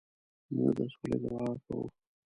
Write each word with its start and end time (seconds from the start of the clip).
موږ 0.53 0.69
د 0.77 0.79
سولې 0.93 1.17
دعا 1.23 1.47
کوو. 1.65 1.83